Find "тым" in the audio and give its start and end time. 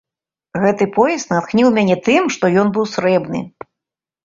2.09-2.23